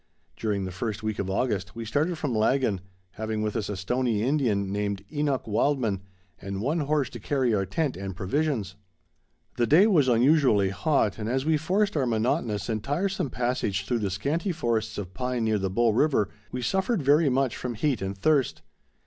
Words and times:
During 0.35 0.65
the 0.65 0.71
first 0.71 1.03
week 1.03 1.19
of 1.19 1.29
August, 1.29 1.75
we 1.75 1.85
started 1.85 2.17
from 2.17 2.33
Laggan, 2.33 2.81
having 3.11 3.43
with 3.43 3.55
us 3.55 3.69
a 3.69 3.77
Stoney 3.77 4.23
Indian, 4.23 4.71
named 4.71 5.05
Enoch 5.13 5.43
Wildman, 5.45 6.01
and 6.41 6.59
one 6.59 6.79
horse 6.79 7.07
to 7.11 7.19
carry 7.19 7.53
our 7.53 7.67
tent 7.67 7.95
and 7.95 8.15
provisions. 8.15 8.73
The 9.57 9.67
day 9.67 9.85
was 9.85 10.07
unusually 10.07 10.69
hot, 10.71 11.19
and, 11.19 11.29
as 11.29 11.45
we 11.45 11.55
forced 11.55 11.95
our 11.95 12.07
monotonous 12.07 12.67
and 12.67 12.83
tiresome 12.83 13.29
passage 13.29 13.85
through 13.85 13.99
the 13.99 14.09
scanty 14.09 14.51
forests 14.51 14.97
of 14.97 15.13
pine 15.13 15.43
near 15.43 15.59
the 15.59 15.69
Bow 15.69 15.91
River, 15.91 16.29
we 16.51 16.63
suffered 16.63 17.03
very 17.03 17.29
much 17.29 17.55
from 17.55 17.75
heat 17.75 18.01
and 18.01 18.17
thirst. 18.17 18.63